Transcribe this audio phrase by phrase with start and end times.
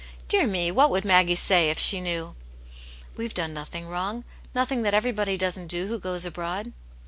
[0.27, 2.33] Dear me, what would Maggie say, if she knew?
[2.61, 2.85] '*"
[3.17, 4.23] We've done nothing wrong.
[4.55, 6.73] Nothing that every body doesn't do who goes abroad."